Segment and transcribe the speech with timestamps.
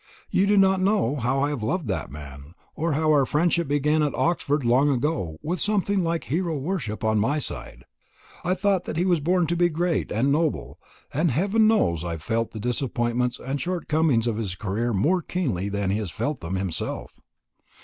[0.31, 4.01] You do not know how I have loved that man, or how our friendship began
[4.01, 7.85] at Oxford long ago with something like hero worship on my side.
[8.43, 10.79] I thought that he was born to be great and noble;
[11.13, 15.69] and heaven knows I have felt the disappointments and shortcomings of his career more keenly
[15.69, 17.21] than he has felt them himself.